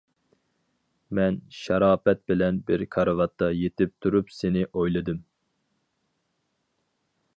[1.17, 5.21] مەن شاراپەت بىلەن بىر كارىۋاتتا يېتىپ تۇرۇپ سېنى ئويلىدىم.